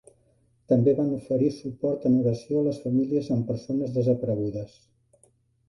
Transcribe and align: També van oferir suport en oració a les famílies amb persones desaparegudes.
També 0.71 0.93
van 0.99 1.11
oferir 1.17 1.49
suport 1.57 2.09
en 2.11 2.17
oració 2.23 2.63
a 2.63 2.69
les 2.69 2.81
famílies 2.87 3.31
amb 3.39 3.47
persones 3.53 3.97
desaparegudes. 4.01 4.77